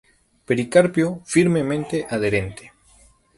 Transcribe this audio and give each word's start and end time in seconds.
Pericarpio 0.47 1.21
firmemente 1.25 2.07
adherente. 2.09 2.63